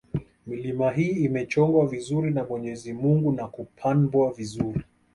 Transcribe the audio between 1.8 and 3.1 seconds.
vizuri na mwenyezi